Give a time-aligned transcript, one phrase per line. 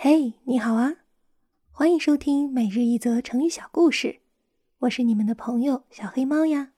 [0.00, 0.94] 嘿，你好啊！
[1.72, 4.20] 欢迎收听每日一则成语小故事，
[4.78, 6.70] 我是你们的朋友小黑猫呀。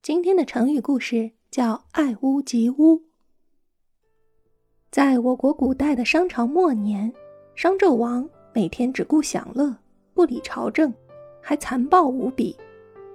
[0.00, 3.02] 今天的成语故事叫“爱屋及乌”。
[4.90, 7.12] 在我国古代的商朝末年，
[7.54, 9.76] 商纣王每天只顾享乐，
[10.14, 10.90] 不理朝政，
[11.42, 12.56] 还残暴无比，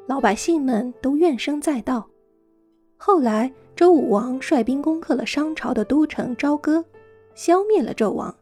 [0.06, 2.08] 老百姓们都怨声载道。
[2.98, 6.86] 后来，周武王率兵攻克了商朝的都城朝歌，
[7.34, 8.36] 消灭了纣王。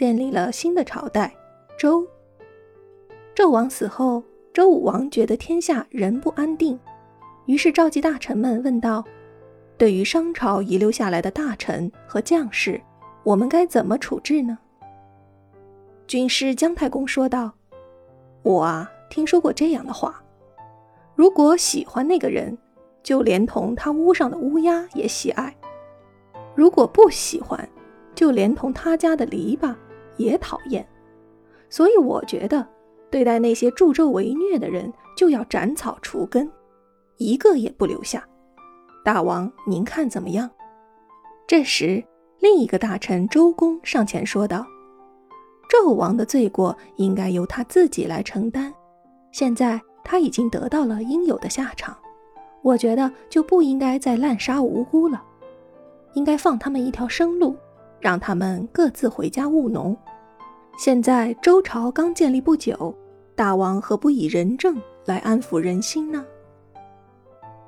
[0.00, 1.30] 建立了新的朝代，
[1.76, 2.08] 周。
[3.36, 6.80] 纣王死后，周武王觉得天下仍不安定，
[7.44, 9.04] 于是召集大臣们问道
[9.76, 12.80] ：“对于商朝遗留下来的大臣和将士，
[13.24, 14.56] 我们该怎么处置呢？”
[16.08, 17.52] 军师姜太公说道
[18.42, 20.24] ：“我啊，听说过这样的话：
[21.14, 22.56] 如果喜欢那个人，
[23.02, 25.52] 就连同他屋上的乌鸦也喜爱；
[26.54, 27.68] 如果不喜欢，
[28.14, 29.74] 就连同他家的篱笆。”
[30.20, 30.86] 也讨厌，
[31.70, 32.66] 所以我觉得，
[33.10, 36.50] 对待那些助纣为虐的人，就要斩草除根，
[37.16, 38.22] 一个也不留下。
[39.02, 40.48] 大王，您看怎么样？
[41.46, 42.04] 这时，
[42.38, 44.66] 另一个大臣周公上前说道
[45.72, 48.72] ：“纣王的罪过应该由他自己来承担。
[49.32, 51.96] 现在他已经得到了应有的下场，
[52.62, 55.22] 我觉得就不应该再滥杀无辜了，
[56.12, 57.56] 应该放他们一条生路，
[58.00, 59.96] 让他们各自回家务农。”
[60.78, 62.94] 现在周朝刚建立不久，
[63.34, 66.24] 大王何不以仁政来安抚人心呢？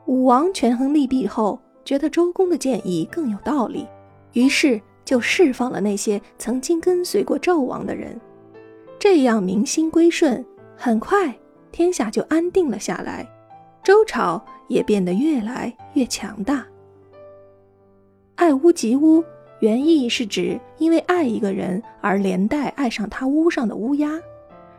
[0.06, 3.86] 武王权衡利弊后，觉得周公的建议更有道理，
[4.32, 8.18] 于是就释放了那些曾经跟随过纣王的人，
[8.98, 10.44] 这样民心归顺，
[10.76, 11.34] 很快
[11.70, 13.28] 天下就安定了下来，
[13.82, 16.66] 周朝也变得越来越强大。
[18.36, 19.22] 爱屋及乌。
[19.62, 24.20] 原意是指因为爱一个人而连带爱上他屋上的乌鸦，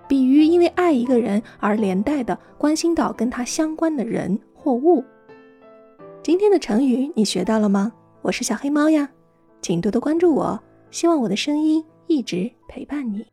[0.09, 5.01] 比喻因为爱一个人而连带的关心到跟他相关的人或物。
[6.21, 7.93] 今天的成语你学到了吗？
[8.21, 9.09] 我是小黑猫呀，
[9.61, 13.32] 请多多关注我，希望我的声音一直陪伴你。